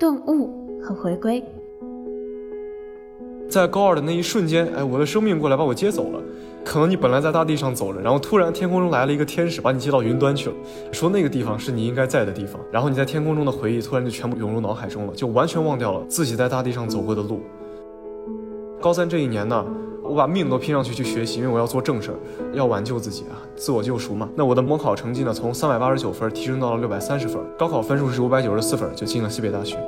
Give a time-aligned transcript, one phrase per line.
[0.00, 1.44] 顿悟和回归。
[3.50, 6.18] 在高二的那一瞬间，哎，我的生命过来把我接走了。
[6.64, 10.56] 可能你本来在大地上走着，然后突然天空中来了一个天使，把你接到云端去了，
[10.90, 12.58] 说那个地方是你应该在的地方。
[12.72, 17.42] 然后你在天空中的回忆突然就全部涌入脑海中了，就完全忘掉了自己在大地上走过的路。
[18.80, 19.62] 高三这一年呢，
[20.10, 22.16] 我把命都拼上去去学习，因为我要做正事儿，
[22.52, 24.28] 要挽救自己啊，自我救赎嘛。
[24.34, 29.78] 那我的模考成绩呢，从三百八十九分提升到了六百三十分，高考分数是五百九十四分，就进了西北大学。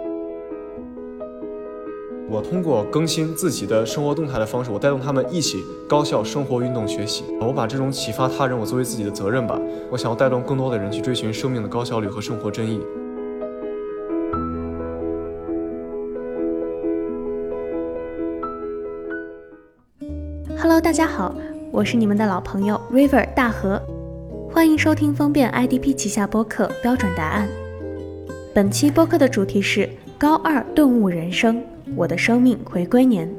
[2.30, 7.24] 我通过更新自己的生活动态的方式，我带动他们一起高效生活、运动、学习。
[7.40, 9.60] 我把这种启发他人，我作为自己的责任吧。
[9.90, 12.80] 我想要带动更多的人去追寻生命的高效率和生活真意。
[20.72, 21.34] Hello，大家好，
[21.70, 23.78] 我是你们的老朋友 River 大河，
[24.50, 27.46] 欢迎收听风便 IDP 旗下播客标准答案。
[28.54, 29.86] 本期播客的主题是
[30.16, 31.62] 高二顿悟人生。
[31.94, 33.30] 我的生命回归年，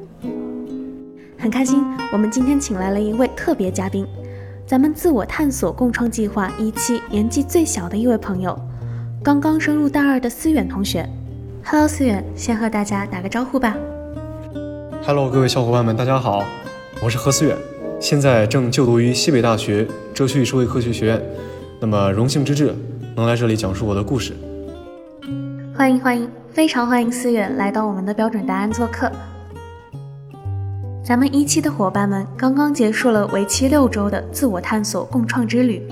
[1.40, 4.06] 很开心，我们今天请来了一位特别嘉宾，
[4.68, 8.56] 咱们自我探索共创计划一期年纪最小的一位朋友，
[9.24, 11.04] 刚刚升入大二的思远同学。
[11.66, 13.76] Hello，思远，先和大家打个招呼吧。
[15.04, 16.46] Hello，各位小伙伴们，大家好，
[17.04, 17.54] 我是何思远，
[18.00, 21.22] 现在正就读于西北大学哲学与社会科学学院，
[21.82, 22.74] 那么荣幸之至
[23.14, 24.32] 能来这里讲述我的故事。
[25.76, 26.30] 欢迎欢迎。
[26.54, 29.12] 非常欢迎思远来到我们的标准答案做客。
[31.04, 35.86] 咱们一期的伙伴们刚刚结束了为期六周的自我探索共创之旅。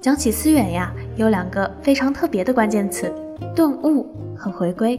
[0.00, 3.12] 讲起思远呀，有两个非常特别的关键词：
[3.54, 4.98] 顿悟和回归。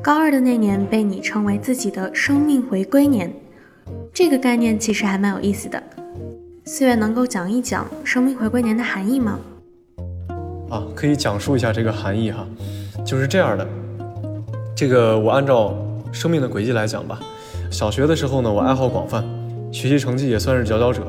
[0.00, 3.34] 高二的那年被你称为自己的生命回归年，
[4.12, 5.82] 这个概念其实还蛮有意思的。
[6.64, 9.38] 四月能够讲一讲生命回归年的含义吗？
[10.70, 12.46] 啊，可以讲述一下这个含义哈，
[13.04, 13.66] 就是这样的。
[14.74, 15.76] 这个我按照
[16.10, 17.20] 生命的轨迹来讲吧。
[17.70, 19.24] 小学的时候呢，我爱好广泛，
[19.72, 21.02] 学习成绩也算是佼佼者。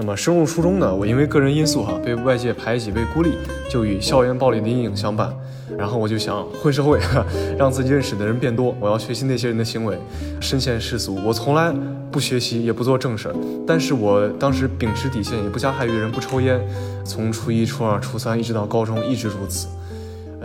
[0.00, 3.34] 那么升入初中呢，我因为个人因素哈，被外界排挤、被孤立，
[3.68, 5.30] 就与校园暴力的阴影相伴。
[5.76, 6.98] 然后我就想混社会，
[7.58, 8.74] 让自己认识的人变多。
[8.80, 9.98] 我要学习那些人的行为，
[10.40, 11.20] 身陷世俗。
[11.22, 11.70] 我从来
[12.10, 13.34] 不学习，也不做正事儿。
[13.66, 16.58] 但是我当时秉持底线，也不加害于人，不抽烟。
[17.04, 19.68] 从初一、初二、初三一直到高中，一直如此。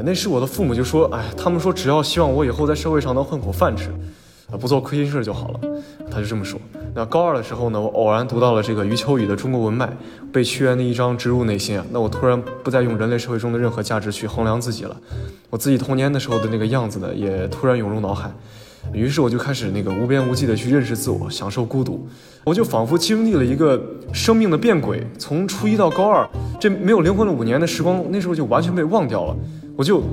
[0.03, 3.89] 那时我的父母就说：“哎，他们说只要希望我以后在社会上能混口饭吃，
[4.57, 5.59] 不做亏心事就好了。”
[6.11, 6.59] 他就这么说。
[6.93, 9.85] 那高二的时候呢，我偶然读到了这个余秋雨的《中国文脉》，
[10.31, 11.85] 被屈原的一章植入内心啊。
[11.91, 14.95] 那我突然不再用人类社会中的任何价值去衡量自己了，
[15.49, 18.31] 我自己童年的时候的那个样子呢，也突然涌入脑海。
[18.93, 22.07] 于是我就开始那个无边无际的去认识自我，享受孤独。
[22.45, 23.81] 我就仿佛经历了一个
[24.13, 26.25] 生命的变轨，从初一到高二，
[26.59, 29.35] 这没有灵魂的五年的时光，那时候就完全被忘掉了。
[29.75, 30.03] 我就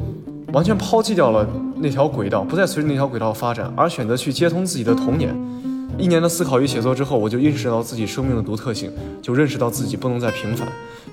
[0.52, 1.46] 完全抛弃掉了
[1.76, 5.34] 那条轨道，不再随着那条轨道发展，而选择去接通自己的童年。
[5.98, 10.66] 一年的思考与写作之后，我就意识到自己生命的独特性，就认识到自己不能再平凡。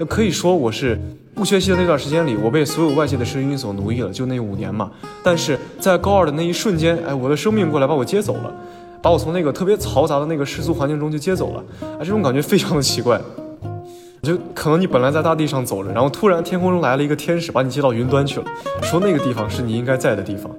[0.07, 0.99] 可以说我是
[1.35, 4.89] 不学习的那段时间里，我被所有外界的声音所奴役了，就那五年嘛。
[5.23, 8.53] 但是在高二的那一瞬间，哎，我的生命过来把我接走了，
[9.01, 11.63] 把我从那个特别嘈杂的那个世俗环境中就接走了。
[11.81, 13.19] 啊，这种感觉非常的奇怪。
[14.21, 18.45] 就可能你本来在大地上走着，然后突然天空中来了一个天使，把你接到云端去了，
[18.81, 20.51] 说那个地方是你应该在的地方。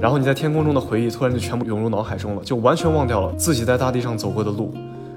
[0.00, 4.72] 然后你在天空中的回忆突然就全部涌入脑海中了，就完全忘掉了自己在大地上走过的路。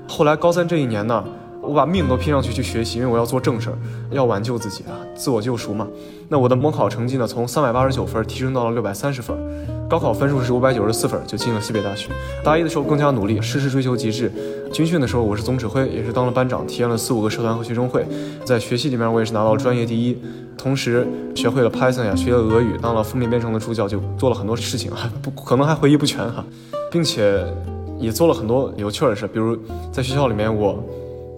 [0.08, 1.24] 后来高三这一年呢？
[1.62, 3.78] 我把命都拼上去去学习，因为我要做正事儿，
[4.12, 5.86] 要挽救自己啊，自我救赎嘛。
[6.30, 9.38] 那我的模考成绩呢，从三百八十九分提升到了六百三十分，
[9.90, 12.10] 高考分数是五百九十四分，就进了西北大学。
[12.44, 14.32] 大一的时候更加努力，事事追求极致。
[14.72, 18.06] 军训的时候我是总指挥，也是当了班长，体验了四五个社团和学生会。
[18.46, 20.16] 在学习里面我也是拿到了专业第一，
[20.56, 26.46] 同时学会了 Python 呀，学了俄语，当了封面编程的助教，就做了很多事情啊， 不可能还回忆不全哈，
[26.92, 27.44] 并且
[27.98, 29.58] 也做了很多有趣的事，比如
[29.92, 30.84] 在学校里面我。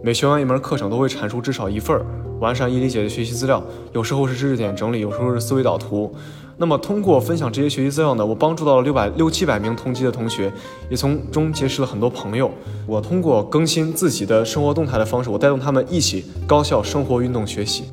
[0.03, 2.01] 每学完一门课程，都会产出至少一份
[2.39, 3.63] 完善易理解的学习资料，
[3.93, 6.11] 有时候是知识点整理，有时候是思维导图。
[6.57, 10.51] 那么通过分享这些学习资料呢，我帮助到了六百六七百名同级的同学，
[10.89, 12.49] 也从中结识了很多朋友。
[12.87, 17.83] 我通过更新自己的生活动态的方式，我带动他们一起高效生活、运动、学习。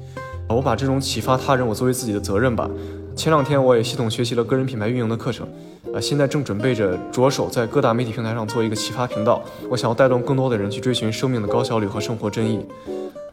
[0.48, 2.70] 我把这种启发他人，我作为自己的责任吧。
[3.14, 5.46] 前两天我也系统学习了个人品牌运营的课程，
[5.94, 9.42] 啊，现在正准备着着手在各大媒体平台上做一个启发频道。
[9.70, 12.64] 我想要带动更多的人去追寻生命的高效率和生活真意。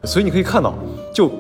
[0.04, 0.74] 所以你可以看到，
[1.14, 1.32] 就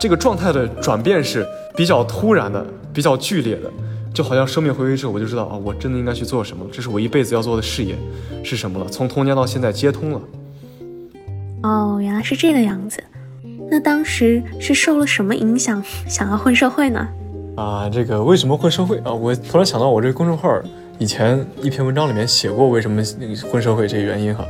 [0.00, 1.46] 这个状态的转变是
[1.76, 3.70] 比较突然的，比较剧烈的，
[4.12, 7.96] 就好像生命回归之后，我就知道啊，我真的应该去做什么，这是我一辈子要做的事业
[8.42, 8.86] 是什么了。
[8.88, 10.20] 从童年到现在接通了。
[11.62, 13.02] 哦，原来是这个样子。
[13.70, 17.08] 那当时是受了什么影响，想要混社会呢？
[17.56, 19.12] 啊，这个为什么混社会啊？
[19.12, 20.60] 我突然想到，我这个公众号
[20.98, 24.44] 以前一篇文章里面写过为什么那个混社会这个原因哈，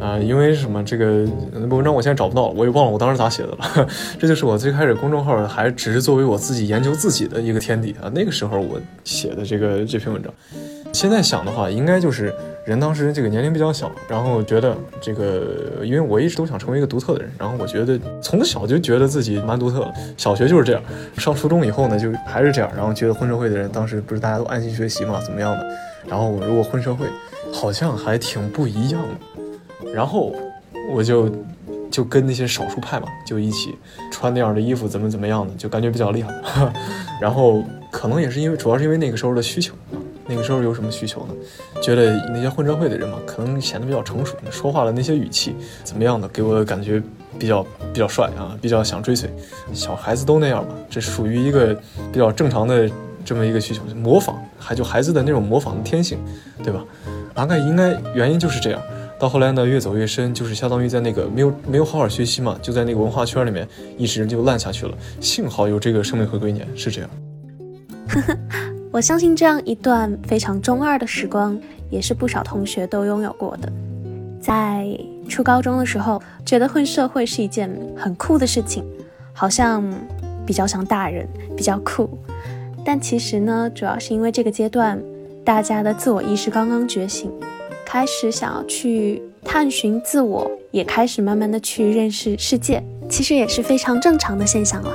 [0.00, 0.82] 啊，因为什么？
[0.82, 3.88] 这个那文章我现在找不到了，我也忘了我当时咋写的了。
[4.18, 10.32] 这就是我最开始公众号还只是作为我自己研究自己的一个天地啊，那个时候我写的这个这篇文章。
[10.98, 12.34] 现在想的话，应该就是
[12.64, 19.94] 人当时这个年龄比较小，然后觉得这个，因为我一直都想成为一个独特的人，然后我觉得从小就觉得自己蛮独特的。
[20.16, 20.82] 小学就是这样，
[21.16, 25.64] 上初中以后呢，就还是这样，然后觉得混社会的人，当时不是大家都安心学习嘛，怎么样的？
[26.04, 27.06] 然后我如果混社会，
[27.52, 29.92] 好像还挺不一样的。
[29.94, 30.34] 然后
[30.92, 31.30] 我就
[31.92, 33.78] 就跟那些少数派嘛，就一起
[34.10, 36.34] 穿那样的衣服，怎么怎么样的，就感觉比较厉害。
[37.22, 37.62] 然后
[37.92, 39.76] 可能也是因为，主要是因为那个时候的需求。
[40.28, 41.34] 那个时候有什么需求呢？
[41.80, 47.02] 觉得那些混社会的人嘛，可能显得比较成熟，说话的那些语气怎么样的，给我的感觉
[47.38, 49.30] 比较比较帅啊，比较想追随。
[49.72, 51.74] 小孩子都那样嘛，这属于一个
[52.12, 52.90] 比较正常的
[53.24, 56.18] 这么一个需求，模仿，还就孩子的那种模仿的天性，
[56.62, 56.84] 对吧？
[57.34, 58.82] 大概应该原因就是这样。
[59.18, 63.66] 到后来呢，越走越深，就是相当于在那个没有没有好好学习嘛，就在那个文化圈里面
[63.96, 64.96] 一直就烂下去了。
[65.20, 67.10] 幸好有这个生命回归年，是这样。
[68.90, 73.70] 我相信这样一段非常中二的时光，也是不少同学都拥有过的。
[74.40, 74.86] 在
[75.28, 78.82] 初高中的时候，觉得混社会是一件很酷的事情，
[79.34, 79.84] 好像
[80.46, 82.08] 比较像大人，比较酷。
[82.82, 84.98] 但其实呢，主要是因为这个阶段，
[85.44, 87.30] 大家的自我意识刚刚觉醒，
[87.84, 94.92] 开始想要去探寻自我，也开始慢慢的去认识世界，其实也是非常正常的现象啦。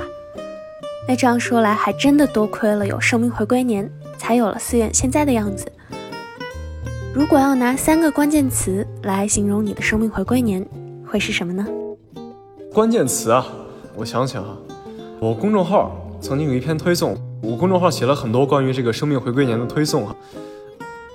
[1.06, 5.70] 那这样说来，还真的多亏了有生命回归年，才有了寺院现在的样子。
[7.12, 10.66] 如果要拿三个关键词来形容你的生命回归年，
[11.06, 11.66] 会是什么呢？
[12.72, 13.46] 关键词啊，
[13.94, 14.56] 我想想啊，
[15.20, 20.16] 我公众号曾经有一篇推送，我公众号写了很多关于这个生命回归年的推送啊。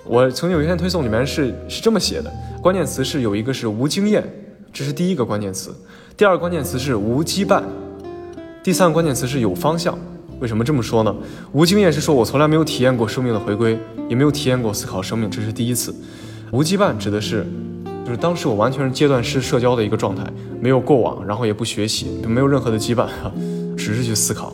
[0.06, 2.32] 我曾经有一篇推送里面是是这么写的，
[2.62, 4.24] 关键词是有一个是无经验，
[4.72, 5.76] 这是第一个关键词，
[6.16, 7.64] 第二个关键词是无羁绊。
[8.62, 9.98] 第三个关键词是有方向，
[10.42, 11.16] 为什么这么说呢？
[11.54, 13.80] 无经验是说我从来没有体验过生命的回归，
[14.10, 15.96] 也没有体验过思考生命，这是第一次。
[16.52, 17.46] 无羁绊指的是，
[18.04, 20.24] 就是当时我完全是阶段式社交的一个状态，
[20.60, 23.08] 没有过往，然后也不学习，没有任何的羁绊，
[23.78, 24.54] 只是去思考。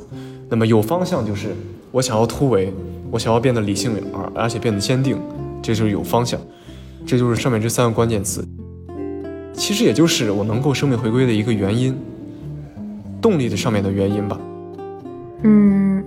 [0.49, 1.55] 那么有方向就是
[1.91, 2.71] 我想要突围，
[3.09, 5.19] 我想要变得理性而而且变得坚定，
[5.63, 6.39] 这就是有方向。
[7.07, 8.47] 这就是上面这三个关键词，
[9.53, 11.97] 其实也就是我能够生命回归的一个原因。
[13.25, 14.39] 动力的上面的原因吧。
[15.41, 16.03] 嗯，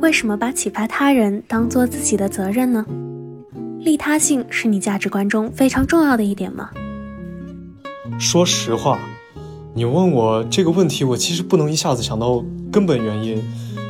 [0.00, 2.86] 为什么把启发他人当做自己的责任呢？
[3.80, 6.70] 利他性是你价值观中非常重要的一点吗？
[8.18, 8.98] 说实话，
[9.74, 12.42] 你问我这个问题，我其实不能一下子想到
[12.72, 13.44] 根本原因。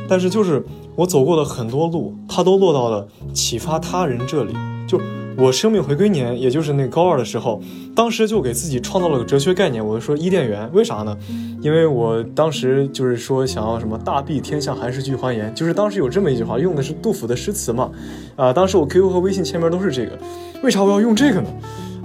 [0.09, 0.61] 但是就是
[0.97, 4.53] 我走过的很多路，它都落到了启发他人这里。
[4.85, 4.99] 就
[5.37, 7.61] 我生命回归年，也就是那高二的时候，
[7.95, 11.15] 当时就给自己创造了个哲学概念，我就说伊甸园，为啥呢？
[11.61, 17.91] 因为我当时就是说想要什么大庇天下寒士俱欢颜，就是当时有这么一句话，用的是杜甫的诗词嘛。
[18.35, 20.17] 啊，当时我 QQ 和微信签名都是这个，
[20.63, 21.49] 为啥我要用这个呢？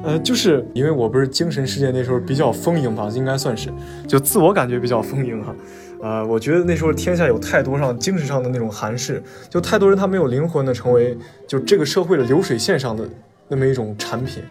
[0.03, 3.73] 呃，就是因为我不是精神世界那时候比较丰盈吧，应该算是，
[4.07, 5.55] 就自我感觉比较丰盈哈。
[6.03, 11.17] 呃，我觉得那时候天下有太多上精神上的那种寒士，就太多人他没有灵魂的成为
[11.47, 13.09] 就这个社会的流水线上的
[13.47, 14.43] 那么一种产品，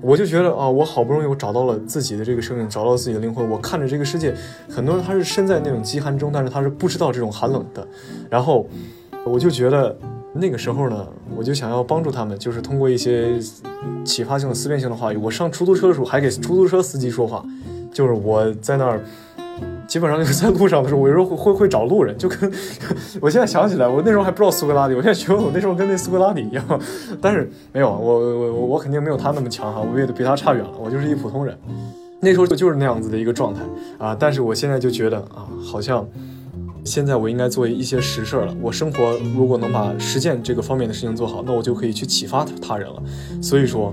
[0.00, 4.34] 我就觉得啊，我好不容易我找到了自己的这个生命，找到自己的灵魂，我看着这个世界，
[4.68, 7.86] 很多人他是身在那种极寒中，但是他是不知道这种寒冷的，
[8.28, 8.66] 然后
[9.24, 9.96] 我就觉得
[10.32, 11.06] 那个时候呢，
[11.36, 13.38] 我就想要帮助他们，就是通过一些
[14.04, 17.44] 启发性的思辨性的话语，我上出租车的时候还给出租车司机说话，
[17.92, 19.00] 就是我在那儿。
[19.86, 22.48] 基本上就是在路上的时候，我有时候会会找路人，就跟
[23.20, 26.64] 我现在想起来，我那时候还不知道苏格拉底，我现在觉得我那时候跟那苏格拉底一样，
[27.20, 31.58] 但是没有，我我我肯定没有他那么强哈，我也比他差远了，我就是一普通人。
[32.20, 33.62] 那时候就就是那样子的一个状态
[33.98, 36.06] 啊，但是我现在就觉得啊，好像
[36.84, 38.54] 现在我应该做一些实事了。
[38.60, 43.02] 我生活如果能把实践这个方面的事情做好，那我就可以去启发他人了。
[43.42, 43.90] 所以说，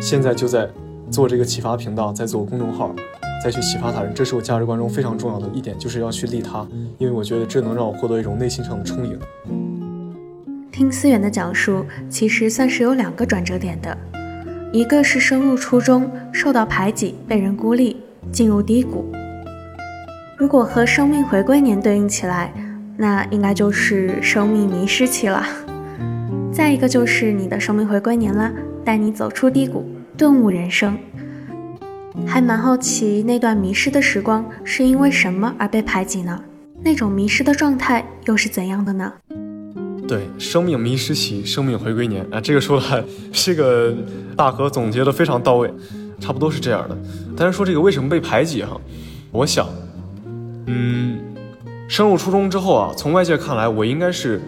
[0.00, 0.68] 现在就在
[1.10, 2.94] 做这个启发频道，在做公众号。
[3.42, 9.18] 再去启发他人，这是我价值观中非常重要的一点，就是要去利他，因为我觉得这能让我获得一种内心上的充盈。
[10.70, 13.96] 听思远的讲述，其实算是有两个转折点的，
[14.74, 17.96] 一个是升入初中受到排挤、被人孤立，
[18.30, 19.10] 进入低谷。
[20.40, 22.50] 如果和生命回归年对应起来，
[22.96, 25.44] 那应该就是生命迷失期了。
[26.50, 28.50] 再一个就是你的生命回归年了，
[28.82, 29.84] 带你走出低谷，
[30.16, 30.96] 顿悟人生。
[32.26, 36.42] 还蛮好奇，那段迷失的时光是因为什么而被排挤呢？
[36.82, 39.12] 那种迷失的状态又是怎样的呢？
[40.08, 43.94] 对，生命迷失期，生命回归年啊，这个说的这个
[44.34, 45.70] 大河总结的非常到位，
[46.18, 46.96] 差不多是这样的。
[47.36, 48.80] 但是说这个为什么被排挤哈，
[49.30, 49.68] 我想，
[50.70, 51.18] 嗯，
[51.88, 54.40] 升入初中之后啊，从外界看来我应该是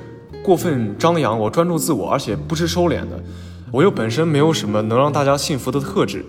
[0.45, 3.21] 过分张扬，我专注自我，而且不知收敛的，
[3.73, 6.25] 我又本身没有什么能让大家信服的特质。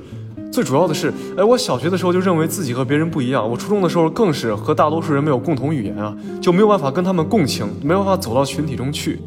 [0.51, 9.19] 最主要的是，哎，我小学的时候就认为自己和别人不一样，我初中的时候更是和大多数人没有共同语言啊，就没有办法跟他们共情，没有办法走到群体中去，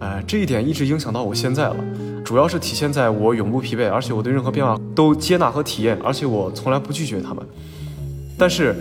[0.00, 1.76] 哎，这一点一直影响到我现在了，
[2.24, 7.46] 主要是体现在我永不疲惫，而且我对任何变化都接纳和体验，而且我从来不拒绝他们。
[8.36, 8.74] 但是，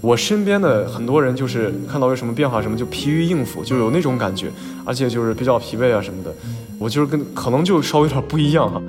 [0.00, 4.50] 我身边的很多人就是看到有什么变化什么就疲于应付，就有那种感觉，
[4.84, 6.34] 而且就是比较疲惫啊什么的，
[6.78, 8.80] 我就是跟可能就稍微有点不一样哈。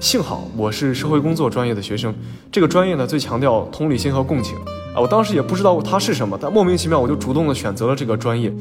[0.00, 2.14] 幸好我是社会工作专业的学生，
[2.50, 4.56] 这个专业呢最强调同理心和共情
[4.94, 5.00] 啊。
[5.00, 8.52] 我当时也不知道它是什么，但莫名其妙我就主动的选择了这个专业。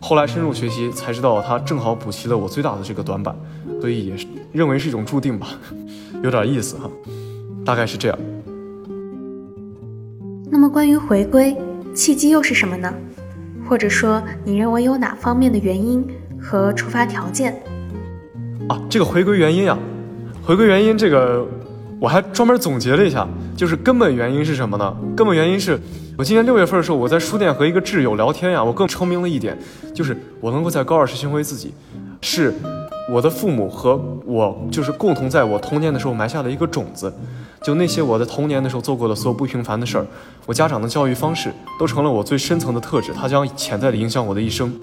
[0.00, 3.34] 后来深入学习才知道，它正好补齐了我最大的这个短板，
[3.80, 5.48] 所以也是认为是一种注定吧，
[6.22, 6.90] 有点意思哈。
[7.64, 8.18] 大概是这样。
[10.48, 11.56] 那么关于回归
[11.94, 12.92] 契机又是什么呢？
[13.68, 16.06] 或者说你认为有哪方面的原因
[16.40, 17.52] 和触发条件？
[18.68, 19.76] 啊，这个回归原因呀。
[20.44, 21.44] 回归原因，这个
[21.98, 23.26] 我还专门总结了一下，
[23.56, 24.96] 就是根本原因是什么呢？
[25.16, 25.76] 根本原因是
[26.16, 29.58] 我今年六月份的时候，我在书店和一个挚友聊天呀，我更称明了一点，
[29.92, 31.74] 就是我能够在高二时寻回自己，
[32.20, 32.54] 是
[33.08, 37.12] 我的父母和我就是共同在我童年的时候埋下了一个种子，
[37.62, 40.06] 就那些我在童年的时候做过的所有不平凡的事儿，
[40.44, 44.74] 我家长的教育方式都成了我最深层的特质，它将潜在的影响我的一生。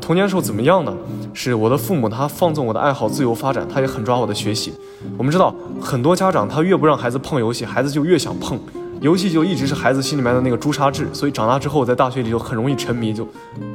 [0.00, 0.94] 童年时候怎么样呢？
[1.32, 4.74] 是我的父母，他放纵我的爱好自由发展，他也很抓我的学习。
[5.16, 8.58] 我们知道，很多家长他越不让孩子碰游戏，孩子就越想碰，
[9.02, 11.06] 游戏就一直是孩子心里面的那个朱砂痣。
[11.12, 13.28] 所以长大之后，在大学里就很容易沉迷，就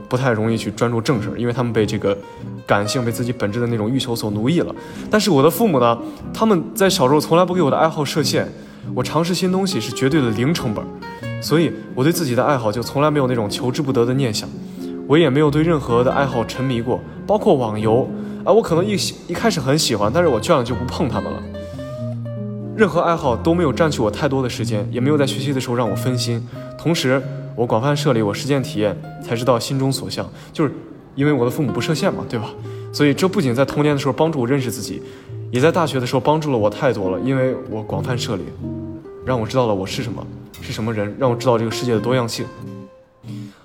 [0.07, 2.17] 不太容易去专注正事，因为他们被这个
[2.65, 4.73] 感性、被自己本质的那种欲求所奴役了。
[5.11, 5.97] 但是我的父母呢，
[6.33, 8.47] 他们在小时候从来不给我的爱好设限，
[8.95, 10.81] 我尝试新东西是绝对的零成本，
[11.41, 14.49] 所以我对自己的爱好就从来没有那种求之不得的念想。
[15.07, 18.09] 我也没有对任何的爱好沉迷过，包括网游
[18.45, 18.95] 啊，我可能一
[19.27, 21.39] 一开始很喜欢，但是我倦了就不碰它们了。
[22.77, 26.47] 任何爱好都没有占据我太多的时间，也没有在学习的时候让我分心。
[26.77, 27.19] 同时，
[27.55, 30.29] 我广泛涉猎，我实践体验，才知道心中所向。
[30.53, 30.71] 就是
[31.15, 32.51] 因为我的父母不设限嘛，对吧？
[32.93, 35.01] 所以这不仅在童年的时候帮助我认识自己，
[35.49, 37.19] 也在大学的时候帮助了我太多了。
[37.21, 38.45] 因为我广泛涉猎，
[39.25, 40.23] 让我知道了我是什么，
[40.61, 42.45] 是什么人，让我知道这个世界的多样性。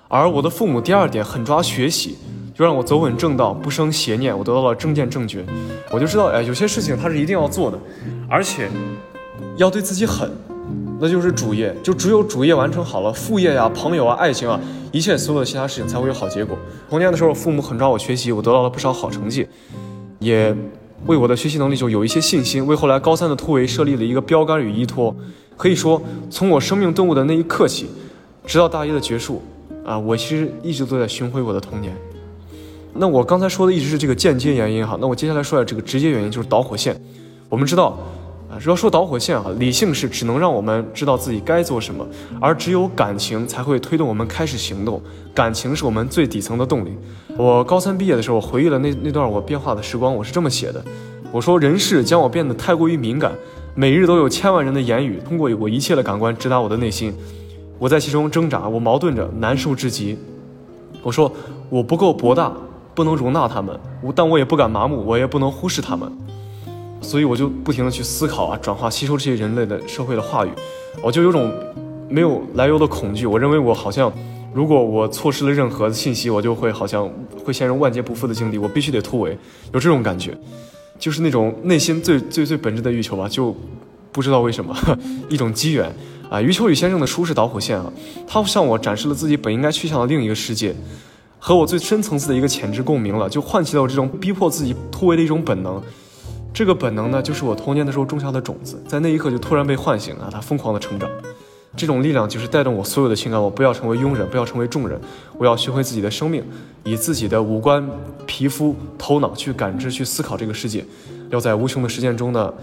[0.07, 2.17] 而我的父母第二点狠抓学习，
[2.53, 4.37] 就让我走稳正道，不生邪念。
[4.37, 5.43] 我得到了正见正觉，
[5.91, 7.79] 我就知道，哎，有些事情他是一定要做的，
[8.29, 8.69] 而且
[9.57, 10.31] 要对自己狠，
[10.99, 11.75] 那就是主业。
[11.81, 14.59] 就只有主业完成好了，副业呀、朋友啊、爱情啊，
[14.91, 16.55] 一切所有的其他事情才会有好结果。
[16.89, 19.47] 童年的时候，父母很抓我学习，我得到了不少好成绩，
[20.19, 20.55] 也
[21.07, 25.15] 为我的学习能力就有一些信心，为后来高三的突围设立了一个标杆与依托。
[25.57, 27.87] 可以说，从我生命顿悟的那一刻起，
[28.45, 29.41] 直到大一的结束。
[29.83, 31.95] 啊，我其实一直都在寻回我的童年。
[32.95, 36.95] 那我刚才说的一直是这个间接原因哈，那我接下来说一下这个直接原因，就是导火线。
[37.49, 37.97] 我们知道，
[38.49, 42.05] 啊，要说导火线哈，理性是只能让我们知道自己该做什么，
[42.39, 45.01] 而只有感情才会推动我们开始行动。
[45.33, 46.95] 感情是我们最底层的动力。
[47.35, 50.83] 我高三毕业的时候，回忆了那那段我变化的时光，我是这么写的：
[51.31, 53.31] 我说人世将我变得太过于敏感，
[53.73, 57.11] 每日都有千万人的言语通过我一切的感官直达我的内心。
[57.79, 60.15] 我在其中挣扎，我矛盾着，难受至极。
[61.01, 61.31] 我说
[61.69, 62.53] 我不够博大，
[62.95, 63.79] 不能容纳他们，
[64.15, 66.11] 但我也不敢麻木，我也不能忽视他们。
[67.01, 70.49] 所以我就不停的去思考啊，转化吸收这些人类的社会的话语。
[71.01, 71.51] 我就有种
[72.07, 74.11] 没有来由的恐惧，我认为我好像，
[74.53, 77.09] 如果我错失了任何的信息，我就会好像
[77.43, 78.57] 会陷入万劫不复的境地。
[78.57, 79.37] 我必须得突围，
[79.73, 80.37] 有这种感觉，
[80.97, 83.53] 就是那种内心最最最本质的欲求吧，就
[84.11, 84.73] 不知道为什么，
[85.27, 85.93] 一种机缘。
[86.29, 87.91] 啊，余秋雨先生的书是导火线啊，
[88.25, 90.73] 他向我展示了自己本应该去向的另一个世界，
[91.45, 95.83] 和我最深层次的一个潜质共鸣了，就唤起了我这种逼迫自己突围的一种本能。
[96.53, 101.09] 这个本能呢，就是我童年的时候种下的种子，在那一刻就突然被唤醒啊，它疯狂的成长。
[101.75, 104.97] 这种力量就是带动我所有的情感，我不要成为庸人，不要成为众人，
[105.37, 106.41] 我要学会自己的生命，
[106.85, 107.85] 以自己的五官、
[108.25, 110.85] 皮肤、头脑去感知、去思考这个世界，
[111.29, 112.53] 要在无穷的实践中呢。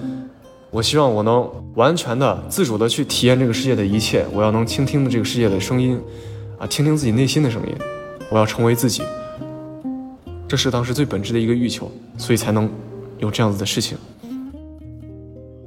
[0.70, 4.24] 我希望我能完全的、自主的去体验这个世界的一切。
[4.32, 6.00] 我要能倾听这个世界的声音，
[6.58, 7.74] 啊，倾听自己内心的声音。
[8.30, 9.02] 我要成为自己，
[10.46, 12.70] 这是当时最本质的一个欲求，所以才能
[13.18, 13.98] 有这样子的事情。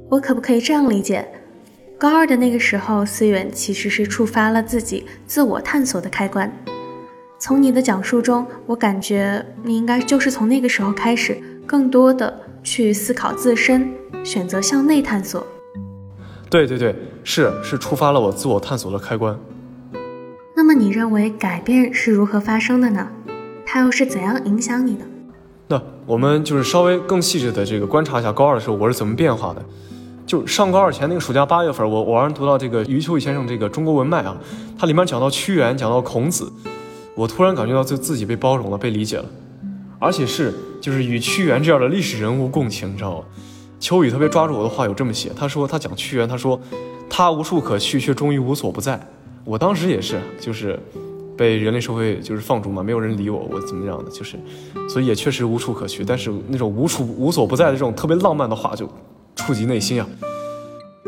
[0.08, 1.28] 我可不可以这样理解？
[1.98, 6.50] 高二的那个时候，思远其实是触发了自己自我探索的开关。
[7.38, 13.92] 从你的讲述中，我感觉你应该就是从那个时候开始，更多的去思考自身，
[14.24, 15.46] 选择向内探索。
[16.48, 19.38] 对对对，是是触发了我自我探索的开关。
[20.56, 23.08] 那么你认为改变是如何发生的呢？
[23.66, 25.04] 它又是怎样影响你的？
[25.66, 29.64] 那我们就是稍微更细致的这个观察一下高二的时候我是怎么变化的。
[30.24, 34.36] 就上高二前那个暑假八月份，我偶然读到这个余秋雨先生这个《中国文脉》啊，
[34.78, 36.50] 它里面讲到屈原，讲到孔子，
[37.16, 39.24] 我突然感觉到自自己被包容了，被理解了，
[39.98, 43.24] 而且是就是与屈原这样的历史人物共情，你知道吗？
[43.80, 46.58] 秋雨特别抓住我的话，有这么写，他说他讲屈原，他说
[47.10, 48.98] 他无处可去，却终于无所不在。
[49.44, 50.78] 我当时也是，就是
[51.36, 54.38] 被人类社会就是放逐嘛，没有人理我，我怎么样的，就是，
[54.88, 56.04] 所以也确实无处可去。
[56.04, 58.88] 但是那种无处无所不在的这种特别浪漫的话，就
[59.36, 60.08] 触及内心啊。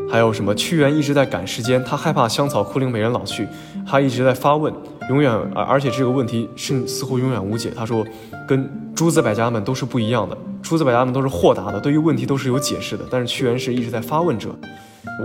[0.09, 0.55] 还有什么？
[0.55, 3.49] 屈原一直在赶时间，他害怕香草枯零美人老去，
[3.87, 4.73] 他一直在发问，
[5.09, 7.73] 永远而而且这个问题是似乎永远无解。
[7.75, 8.07] 他说，
[8.47, 14.55] 跟诸子百家们都是不一样的，诸子百家们都是豁达的，对于问题都是有解释的，但是屈原是一直在发问者。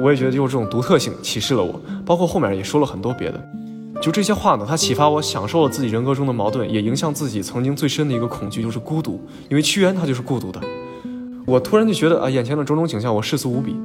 [0.01, 3.43] 我也觉得就是这种独特性启示了我，包括后面也说了很多别的，
[4.01, 9.21] 就这些话呢，它启发我享受了自己人格中的矛盾，也影响自己曾经最深的一个恐惧，就是孤独。
[9.49, 10.59] 因为屈原他就是孤独的。
[11.45, 13.75] 我突然就觉得啊，眼前的种种景象我世俗无比。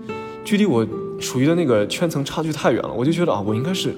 [0.44, 0.86] 距离我
[1.18, 3.92] 属于的那个圈层差距太远了，我就觉得啊，我应该是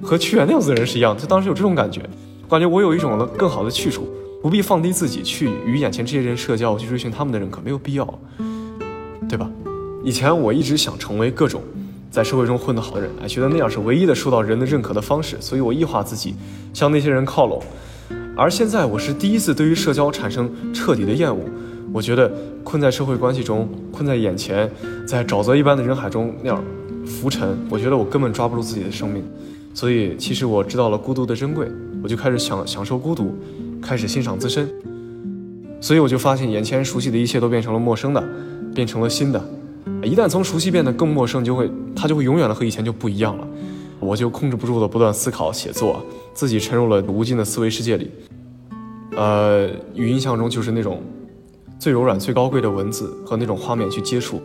[0.00, 1.16] 和屈原那样子的人是一样。
[1.18, 2.00] 就当时有这种感觉，
[2.48, 4.06] 感觉我有一种更好的去处，
[4.40, 8.06] 不必放低自己去与眼前这些人社交，去追寻他们的认可，没有必要，
[9.28, 9.50] 对吧？
[10.04, 11.62] 以前我一直想成为各种
[12.10, 16.34] 在社会中混得好的人，哎，觉得那样是唯一的受到人的认可的方式，所以我异化自己，
[16.74, 17.60] 向那些人靠拢。
[18.36, 21.42] 而现在我是第一次对于社交产生彻底的厌恶。
[21.92, 22.30] 我觉得
[22.64, 24.70] 困在社会关系中，困在眼前，
[25.06, 26.62] 在沼泽一般的人海中那样
[27.06, 29.24] 浮沉，我觉得我根本抓不住自己的生命。
[29.72, 31.68] 所以，其实我知道了孤独的珍贵，
[32.02, 33.34] 我就开始享享受孤独，
[33.80, 34.68] 开始欣赏自身。
[35.80, 38.22] 所以，我就发现眼前熟悉的一切都变成了陌生的，
[38.74, 39.40] 变成了新的。
[40.02, 43.46] 一旦从熟悉变得更陌生，就会它就会永远的和以前就不一样了。
[44.00, 48.10] 我就控制不住的不断思考、写作，自己沉入了无尽的思维世界里。
[49.16, 51.02] 呃，与印象中就是那种。
[51.76, 54.40] 最柔软、最高贵的文字和那种画面去接触，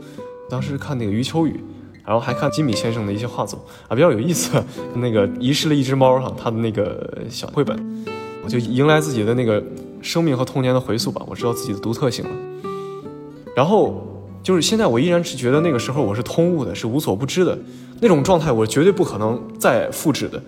[0.50, 1.64] 当时看那个余秋雨，
[2.04, 4.62] 然后还看金米先生的一些画作啊，比较有意思。
[4.96, 8.06] 那个遗失了一只猫哈，他的那个小绘本，
[8.44, 9.64] 我就迎来自己的那个
[10.02, 11.22] 生命和童年的回溯吧。
[11.30, 12.32] 我知道自己的独特性了。
[13.56, 17.58] 然后就是现在，我依然是觉得那个时候我是通悟的，是无所不知的
[18.00, 20.42] 那种状态，我绝对不可能再复制的。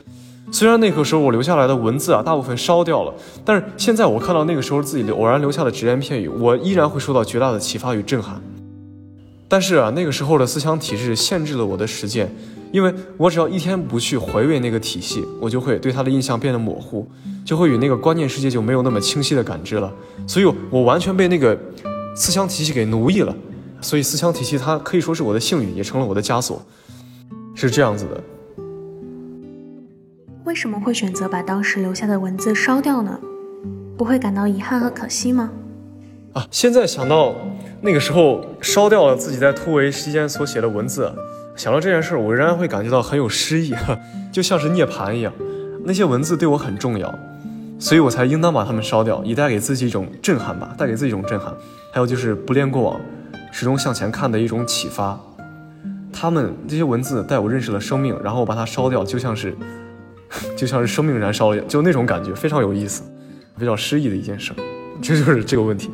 [0.52, 3.14] 虽然那个时候我留下来的文字啊，大部分烧掉了，
[3.46, 8.42] 但是现在我看到那个时候自己偶然留下的只言片语，我依然会受到绝大的启发与震撼。
[9.48, 12.34] 但是啊，那个时候的思想体制限制了我的实践，
[12.72, 17.06] 因为我只要一天不去回味那个体系，我就会对它的印象变得模糊，
[17.46, 19.92] 就会与那个观念世界就没有那么清晰的感知了。
[20.26, 21.58] 所以，我完全被那个
[22.16, 23.36] 思想体系给奴役了。
[23.82, 26.62] 所以，思想体系它可以说是我的幸运，也成了我的枷锁，
[27.56, 28.24] 是这样子的。
[30.46, 33.20] 为什么会选择把当时留下的文字烧掉呢？
[33.98, 35.52] 不会感到遗憾和可惜吗？
[36.34, 37.36] 啊，现在想到
[37.82, 41.12] 那个时候烧掉了自己在突围期间所写的文字，
[41.56, 43.74] 想到这件事，我仍然会感觉到很有诗意，
[44.32, 45.34] 就像是涅槃一样。
[45.84, 47.14] 那些文字对我很重要，
[47.78, 51.54] 所以我才应当把它们烧掉，以带给自己一种震撼吧，带给自己一种震撼。
[51.92, 53.02] 还有就是不恋过往，
[53.52, 55.20] 始终向前看的一种启发。
[56.12, 59.56] 他们这些文字带我认识了生命，然后我把它烧掉，就像是。
[60.56, 63.04] 就像是生命燃烧了，就那种感觉非常有意思，
[63.60, 64.54] 比较诗意的一件事，
[65.02, 65.92] 这就是这个问题。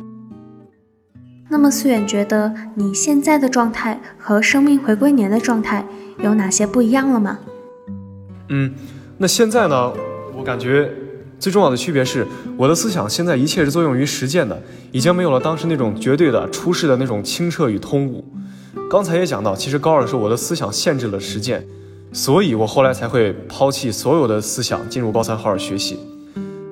[1.48, 5.84] 那么思远觉得你现在的状态和生命回归年的状态
[6.22, 7.36] 有哪些不一样了吗？
[8.50, 8.72] 嗯，
[9.16, 9.92] 那现在呢，
[10.36, 10.88] 我感觉
[11.38, 18.24] 最重要的区别是，我的思想现在一切是作用于实践的，已经没有了当时那种绝对的出世的那种清澈与通悟。
[18.90, 21.64] 刚才也讲到，其实高二的时候我的思想限制了实践。
[22.10, 25.98] 所以，我后来才会抛弃所有的思想，进入高三好好学习。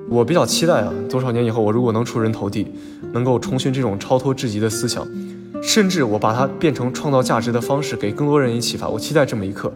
[0.09, 2.65] 我比较期待啊，多少年以后，我如果能出人头地，
[3.13, 5.07] 能够重寻这种超脱至极的思想，
[5.61, 8.89] 甚至我把它变成创造价值的方式，给更多人以启发。
[8.89, 9.71] 我期待这么一刻。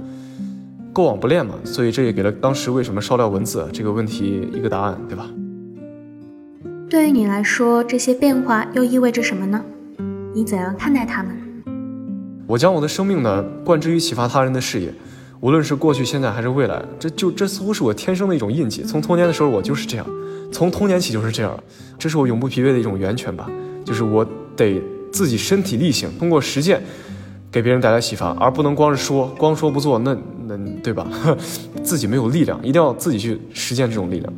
[0.93, 5.29] 过往不恋嘛，所以这也给了当时为什么烧掉文字这个问题一个答案，对吧？
[6.89, 9.63] 对于你来说，这些变化又意味着什么呢？
[10.33, 11.33] 你怎样看待他们？
[12.45, 14.93] 我将我的生命呢，贯之于启发他人的事业。
[15.39, 18.83] 无论是过去、现在还是未来，这就这似乎是我天生的一种印记。
[18.83, 20.05] 从童年的时候，我就是这样，
[20.51, 21.57] 从童年起就是这样，
[21.97, 23.49] 这是我永不疲惫的一种源泉吧。
[23.85, 26.83] 就是我得自己身体力行，通过实践
[27.51, 30.15] 给别人带来启发，而不能光是说，光说不做，那
[30.47, 31.05] 那对吧？
[31.83, 34.33] 自己没有力量，一定要自己去实践这种力量。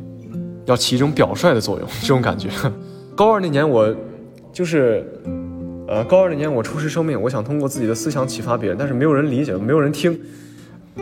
[0.66, 2.48] 要起一种表率的作用， 这种感觉。
[3.14, 3.94] 高二那年我
[4.52, 5.06] 就是，
[5.86, 10.18] 呃，高二那年我出师生命，我想通过自己的思想启发别人，但是没有人理解，没有人听。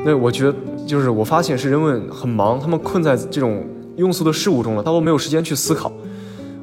[0.05, 0.55] 那我觉得
[0.87, 3.65] 就是我发现是人们很忙，他们困在这种
[3.97, 5.93] 庸俗的事物中了，他都没有时间去思考。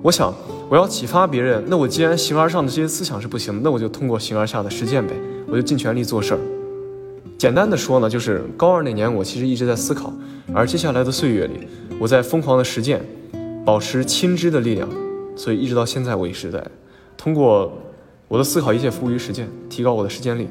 [0.01, 0.33] 我想
[0.69, 5.13] 我要启发别人，那我既然形而上的这些思想是不行，那我就通过形而下的实践呗，
[5.51, 6.39] 我就尽全力做事儿。
[7.37, 10.13] 简单的说呢，就是高二那年我其实一直在思考，
[10.53, 11.67] 而接下来的岁月里，
[11.99, 13.01] 我在疯狂的实践，
[13.65, 14.89] 保持亲知的力量，
[15.35, 16.61] 所以一直到现在我也是在
[17.15, 17.71] 通过
[18.27, 20.47] 我的思考一切服务于实践，提高我的实践力，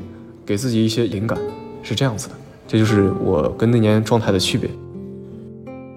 [0.47, 1.39] 给自己一些灵感，
[1.83, 2.35] 是这样子的。
[2.67, 4.69] 这就是我跟那年状态的区别。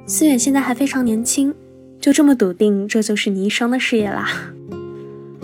[0.08, 1.54] 思远现在还非常年轻，
[2.00, 4.30] 就这么笃定这就是你一生的事业啦？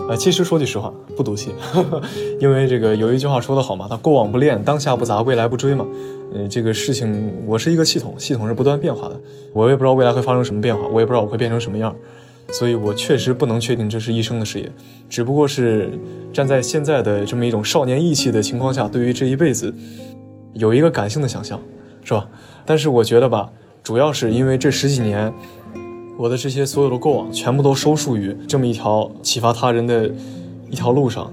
[0.08, 1.52] 啊，其实说句实话，不赌气，
[2.40, 5.86] 因为这个有一句话说得好嘛，他过往不恋，当下不杂，未来不追嘛。
[6.34, 9.20] 呃，这个事情我是一个系统，系统是不断变化的，
[9.52, 11.94] 我也不知道未来会发生什么变化，我也不知道我会变成什么样，
[12.52, 14.72] 所以我确实不能确定这是一生的事业，
[15.08, 15.90] 只不过是
[16.32, 19.74] 站在现在的这么一种少年意气的情况下，对于这一辈子。
[20.54, 21.60] 有一个感性的想象，
[22.02, 22.26] 是吧？
[22.66, 23.48] 但是我觉得吧，
[23.84, 25.32] 主要是因为这十几年，
[26.18, 30.10] 我的这些所有的过往全部都收束于这么一条启发他人的
[30.68, 31.32] 一条路上，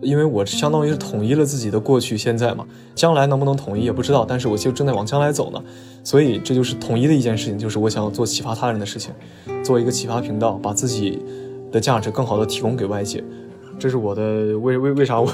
[0.00, 2.64] 因为我相当于是统一了自己的过去、现在嘛。
[2.94, 5.62] 将来能不能统一也不知道，但是我就正在往将来走呢。
[6.02, 9.12] 所以这就是统一的一件事情，就是我想要做启发他人的事情，
[9.62, 11.18] 做一个启发频道，把自己
[11.70, 13.22] 的价值更好的提供给外界。
[13.78, 14.22] 这是我的
[14.58, 15.30] 为为为啥我，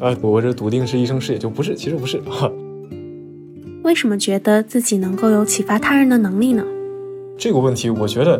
[0.00, 2.22] 呃，我这笃定是一生事业，就不是，其实不是。
[3.84, 6.64] 为什么觉得自己能够有启发他人的能力呢？
[7.40, 8.38] 这个问题，我觉得，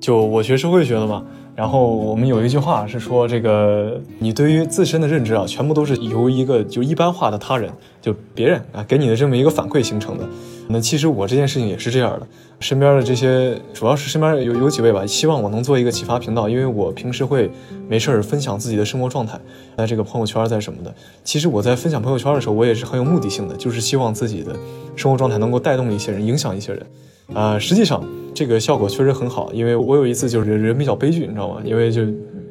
[0.00, 1.22] 就我学社会学的嘛。
[1.54, 10.26] 然后我们有一句话是说，这个你对于自身的认知啊，全部都是由一个就一般化的他人，就别人啊给你的这么一个反馈形成的。
[10.68, 12.26] 那其实我这件事情也是这样的，
[12.60, 17.50] 身边的这些主要是身边有有几位吧，希望我能做一个启发频道，因为我平时会
[17.86, 19.38] 没事儿分享自己的生活状态，
[19.76, 20.92] 在这个朋友圈在什么的。
[21.22, 24.56] 其实我在分享朋友圈的时候，我也是很有目的性的，就是希望自己的
[24.96, 26.84] 生活状态能够带动一些人，影响一些人。
[27.32, 31.60] 啊，实际上这个效果确实很好，因为我有一次就是人比较悲剧，你知道吗？
[31.64, 32.02] 因为就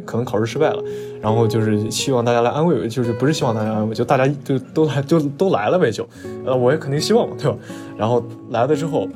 [0.05, 0.83] 可能考试失败了，
[1.21, 6.05] 然后就是希望大家来安慰，就是不是希望大家安慰，就大家就都来就都来了呗，就，
[6.45, 7.57] 呃，我也肯定希望嘛，对吧？
[7.97, 9.07] 然后来了之后，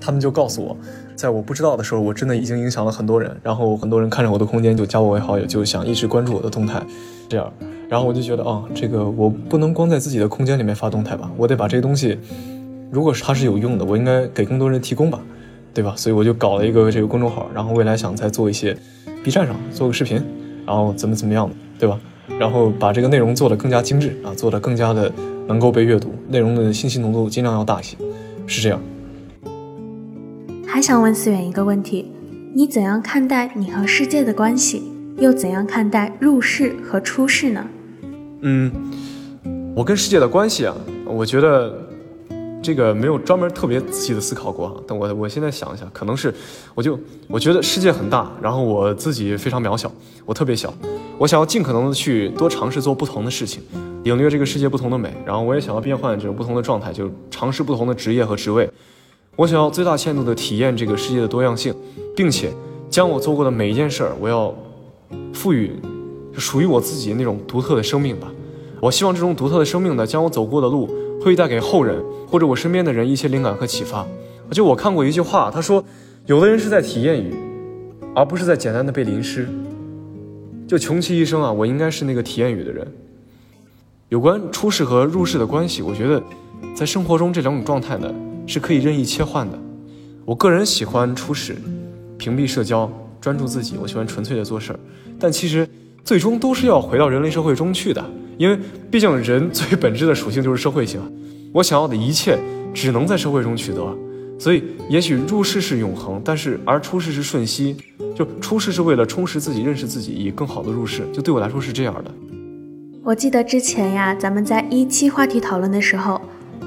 [0.00, 0.76] 他们就告诉我，
[1.14, 6.82] 在我不知道的时候，我真的已经影响了很多人，然后很多人看着我的空间就加我为好友，就想一直关注我的动态，
[7.28, 7.50] 这样，
[7.88, 12.18] 然后我就觉得啊，这个我不能光在自己的空间里面发动态吧，我得把这个东西。
[12.90, 15.20] 如果是它是有用的，我应该给更多人提供吧，
[15.74, 15.94] 对吧？
[15.96, 18.76] 所以我就搞了一个这个公众号，然后未来想再做一些
[19.24, 20.22] B 站上做个视频，
[20.64, 21.98] 然后怎么怎么样的，对吧？
[22.38, 25.12] 然后把这个内容做得更加精致啊，做得更加的
[25.46, 27.96] 能够被阅读，内容的信息浓度尽量要大一些，
[28.46, 28.80] 是这样。
[30.66, 32.10] 还想问思远一个问题：
[32.54, 34.82] 你怎样看待你和世界的关系？
[35.18, 37.66] 又怎样看待入世和出世呢？
[38.42, 38.70] 嗯，
[39.74, 40.74] 我跟世界的关系啊，
[41.06, 41.85] 我觉得。
[42.66, 46.34] 这个没有专门特别仔细的思考过哈，但我我现在想一下，可能是，
[46.74, 46.98] 我就
[47.28, 49.88] 我觉得世界很大，然后我自己非常渺小，
[50.24, 50.74] 我特别小，
[51.16, 53.62] 我想要尽可能的去多尝试做不同的事情，
[54.02, 58.68] 领略这个世界不同的美，然后我也想要变换这种不同的状态，就尝试不同的职业和职位，
[59.36, 61.72] 我想要最大限度的体验这个世界的多样性，
[62.16, 62.52] 并且
[62.90, 64.52] 将我做过的每一件事儿，我要
[65.32, 65.70] 赋予
[66.36, 68.26] 属于我自己那种独特的生命吧，
[68.80, 70.90] 我希望这种独特的生命呢，将我走过的路。
[71.26, 74.06] 会带给后人或者我身边的人一些灵感和启发。
[74.52, 75.84] 就我看过一句话，他说，
[76.26, 77.34] 有的人是在体验雨，
[78.14, 79.48] 而不是在简单的被淋湿。
[80.68, 82.86] 就穷其一生啊，我应该是那个体验雨的人。
[84.08, 86.22] 有关出世和入世的关系，我觉得
[86.76, 88.08] 在生活中这两种状态呢
[88.46, 89.58] 是可以任意切换的。
[90.24, 91.56] 我个人喜欢出世，
[92.16, 92.88] 屏蔽社交，
[93.20, 93.74] 专注自己。
[93.82, 94.78] 我喜欢纯粹的做事儿，
[95.18, 95.68] 但其实
[96.04, 98.04] 最终都是要回到人类社会中去的。
[98.36, 98.58] 因为
[98.90, 101.00] 毕竟人最本质的属性就是社会性，
[101.52, 102.38] 我想要的一切
[102.74, 103.96] 只能在社会中取得，
[104.38, 107.76] 所以也许入世是永恒，但是而出世是瞬息，
[108.14, 112.10] 就出世是为了充实自己、认识自己，以更好的入世，就对我来说是这样的。
[113.02, 116.20] 我记得之前呀，咱们在一期话题讨论的时候，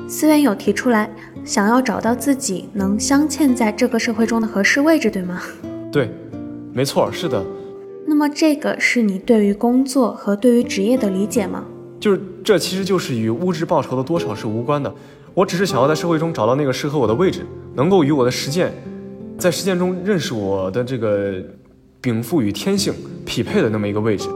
[0.08, 1.10] 思源有提出来
[1.44, 5.42] 想要找到自己能镶嵌在这个社会中的合适位置，对吗？
[5.92, 6.10] 对，
[6.74, 7.46] 没错，是的。
[8.20, 11.64] 那么这个是你对于工作和对于职业的理解吗？
[12.02, 14.94] 就是这其实就是与物质报酬的多少是无关的。
[15.34, 18.74] 我只是想要在社会中找到那个适合我的位置，能够与我的实践，
[19.38, 21.42] 在实践中认识我的这个
[22.02, 22.94] 禀赋与天性
[23.26, 24.28] 匹配的那么一个位置，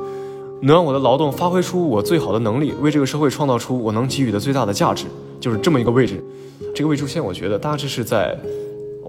[0.61, 5.07] 能让我的劳动发挥出我最好的能力，为这个社会创造出我能给予的最大的价值，
[5.41, 6.23] 就是这么一个位置。
[6.73, 8.33] 这个位置线，我觉得大致是在，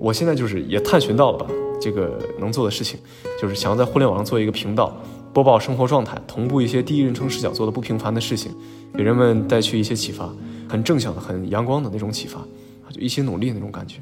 [0.00, 1.46] 我现在就是也探寻到了吧，
[1.80, 2.98] 这个能做的事情，
[3.40, 4.96] 就是想要在互联网上做一个频道，
[5.32, 8.52] 播报生活状态，同步一些第一人称视角做的不平凡的事情，
[8.96, 10.32] 给人们带去一些启发，
[10.68, 12.40] 很正向的、很阳光的那种启发，
[12.90, 13.96] 就一起努力那种感觉。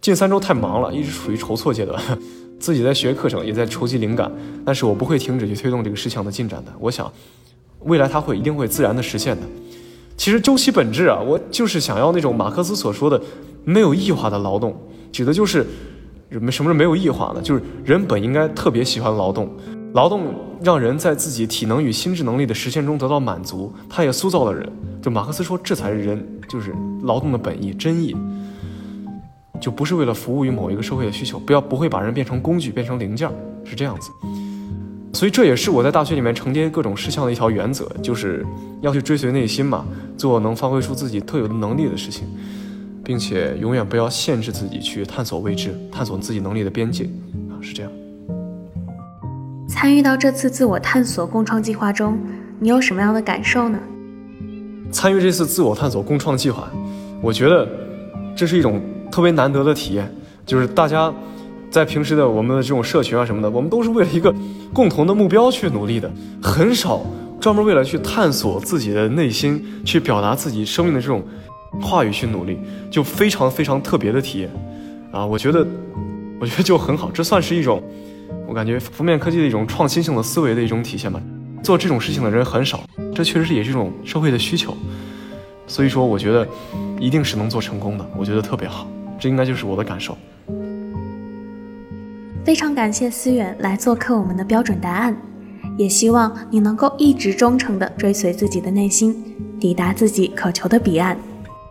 [0.00, 2.00] 近三周太忙了，一直处于筹措阶段，
[2.58, 4.32] 自己在学课程，也在筹集灵感，
[4.64, 6.72] 但是我不会停止去推动这个事项的进展的。
[6.80, 7.12] 我想，
[7.80, 9.42] 未来它会一定会自然的实现的。
[10.16, 13.20] 其实究其本质啊，我就是想要那种马克思所说的
[13.64, 14.76] 没有异化的劳动，
[15.12, 15.66] 指的就是
[16.30, 17.40] 什么什么是没有异化呢？
[17.42, 19.48] 就是人本应该特别喜欢劳动，
[19.94, 24.70] 劳动让人在自己体能与心智能力的实现中得到满足，他也塑造了人。
[25.00, 28.14] 就马克思说，这才是人，就是劳动的本意真意，
[29.60, 33.30] 就不是为了服务于某一个社会的需求，不要不会把人变成工具，变成零件，
[33.64, 34.10] 是这样子。
[35.14, 38.44] 所以这也是我在大学里面承接各种事项的一条原则，就是
[38.82, 39.86] 要去追随内心嘛，
[40.18, 42.28] 做能发挥出自己特有的能力的事情，
[43.08, 47.04] 并且永远不要限制自己去探索未知，探索自己能力的边界
[47.48, 47.90] 啊，是这样。
[49.66, 52.18] 参与到这次自我探索共创计划中，
[52.60, 53.78] 你有什么样的感受呢？
[54.92, 56.68] 参与这次自我探索共创计划，
[57.22, 57.66] 我觉得
[58.36, 58.78] 这是一种
[59.10, 60.06] 特别难得的体验，
[60.44, 61.10] 就是大家。
[61.70, 64.34] 在平时的我们的这种社群啊什么的，我们都是为了一个
[64.72, 66.10] 共同的目标去努力的，
[66.42, 67.04] 很少
[67.38, 71.22] 专门为了去探索自己的内心，去表达自己生命的这种
[71.80, 72.58] 话语去努力，
[72.90, 74.50] 就非常非常特别的体验
[75.12, 75.24] 啊！
[75.24, 75.66] 我觉得，
[76.40, 77.82] 我觉得就很好，这算是一种
[78.46, 81.20] 我感觉浮面科技的一种创新性的思维的一种体现吧。
[81.62, 82.80] 做这种事情的人很少，
[83.14, 84.74] 这确实也是一种社会的需求，
[85.66, 86.46] 所以说我觉得
[86.98, 88.86] 一定是能做成功的，我觉得特别好，
[89.18, 90.16] 这应该就是我的感受。
[92.44, 95.14] 非常感谢思远来做客我们的标准答案，
[95.76, 101.18] 也希望你能够一直忠诚地追随自己的内心，抵达自己渴求的彼岸。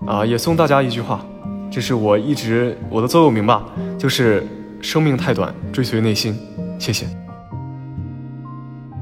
[0.05, 1.25] 啊，也送大家一句话，
[1.71, 3.65] 这是我一直我的座右铭吧，
[3.97, 4.45] 就是
[4.81, 6.37] 生命太短，追随内心。
[6.77, 7.07] 谢谢。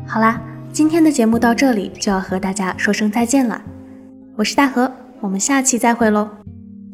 [0.07, 0.39] 好啦，
[0.71, 3.61] 今天的节目到这里就要和大家说声再见了，
[4.35, 6.29] 我是大河，我们下期再会喽，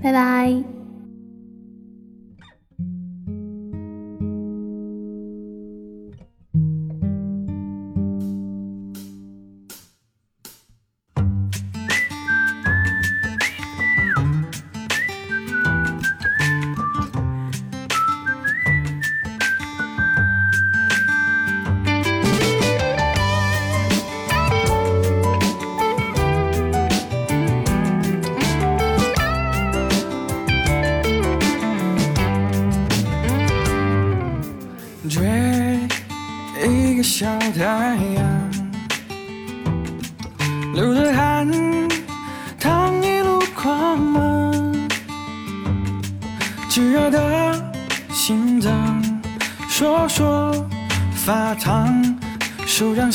[0.02, 0.81] 拜拜。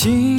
[0.07, 0.36] 心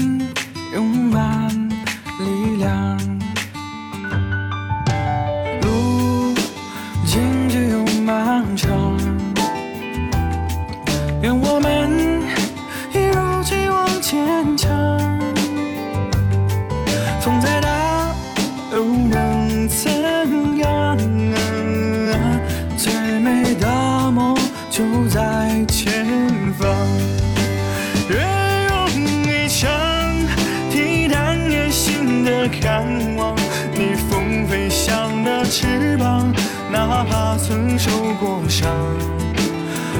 [38.57, 38.65] 不矜，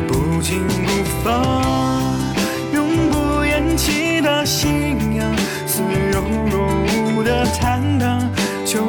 [0.08, 0.64] 不紧
[3.12, 5.32] 不言弃的信仰，
[5.68, 6.68] 似有若
[7.16, 8.20] 无的坦荡，
[8.66, 8.82] 就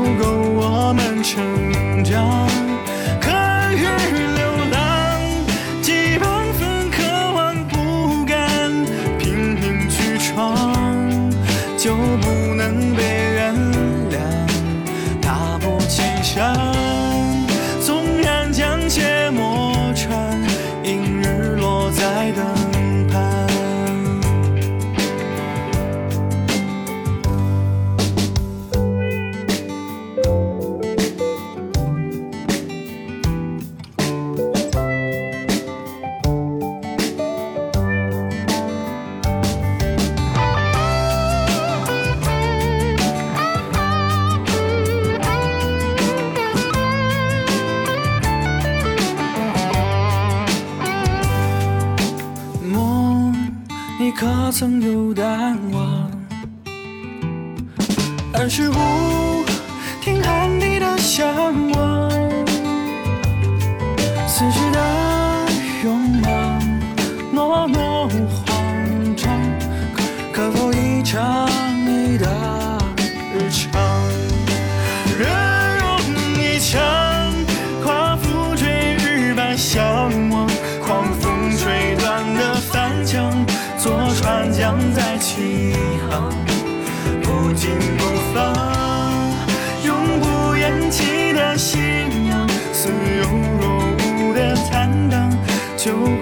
[95.79, 96.17] 荡，就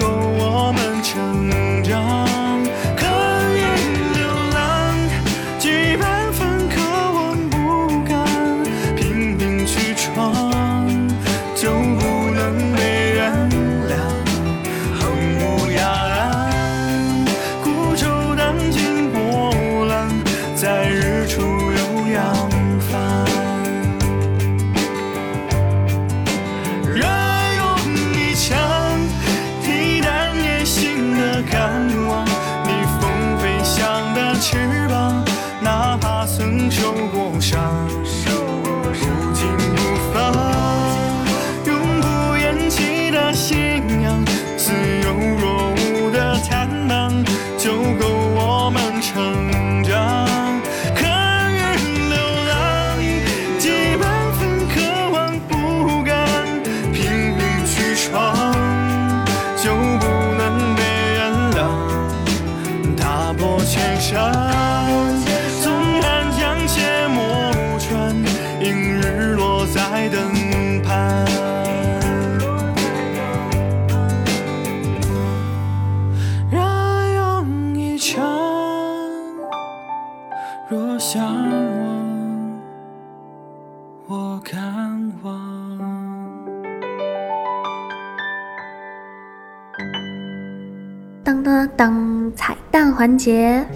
[93.16, 93.66] 环节，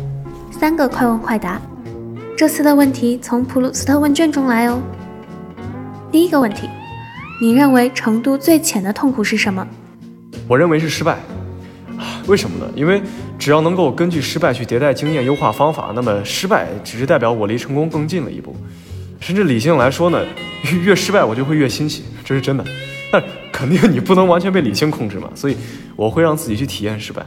[0.50, 1.58] 三个快问快答。
[2.36, 4.82] 这次的问题从普鲁斯特问卷中来哦。
[6.12, 6.68] 第一个问题，
[7.40, 9.66] 你认为程度最浅的痛苦是什么？
[10.46, 11.16] 我认为是失败。
[12.26, 12.70] 为什么呢？
[12.76, 13.00] 因为
[13.38, 18.54] 只要能够根据失败去迭代经验、优化方法，那么失败只是代表我离成功更近了一步。
[19.20, 20.22] 甚至理性来说呢，
[20.84, 22.62] 越失败我就会越欣喜，这是真的。
[23.10, 25.56] 但肯定你不能完全被理性控制嘛，所以
[25.96, 27.24] 我会让自己去体验失败。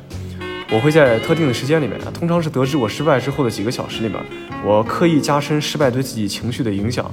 [0.74, 4.20] 我会在特定的时间里面啊，通常是得知我失败之后的几个小时里面，
[4.66, 7.06] 我刻意加深失败对自己情绪的影响，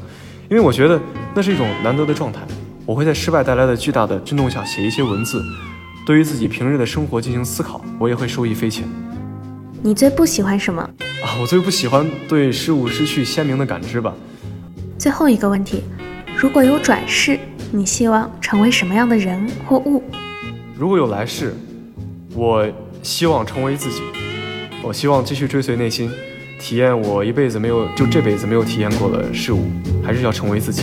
[0.49, 0.99] 因为我觉得
[1.35, 2.41] 那是一种难得的状态。
[2.87, 5.43] 我会在失败带来的巨大的震动下写一些文字，
[6.07, 8.89] 对于自己平日的生活进行思考，我也会受益匪浅。
[9.83, 10.81] 你最不喜欢什么？
[11.23, 14.15] 啊，我最不喜欢对事物失去鲜明的感知吧。
[14.99, 15.83] 最后一个问题，
[16.35, 17.39] 如果有转世，
[17.71, 20.03] 你希望成为什么样的人或物？
[20.79, 21.55] 如果有来世，
[22.35, 22.67] 我
[23.03, 24.03] 希望成为自己，
[24.83, 26.11] 我希望继续追随内心，
[26.59, 29.71] 体验我一辈子没有就这辈子没有体验过的事物，
[30.05, 30.83] 还是要成为自己。